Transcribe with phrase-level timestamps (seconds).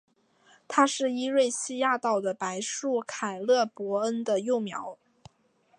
[0.67, 4.97] 它是伊瑞西亚岛的白树凯勒博恩的幼苗。